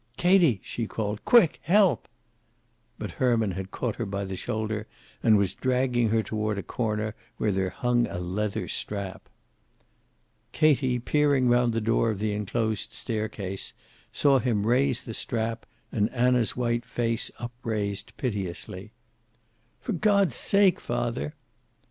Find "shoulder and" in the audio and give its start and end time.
4.35-5.37